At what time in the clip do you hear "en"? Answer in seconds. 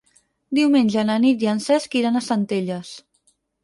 1.53-1.63